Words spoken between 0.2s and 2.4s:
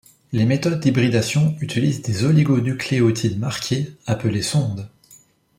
Les méthodes d'hybridation utilisent des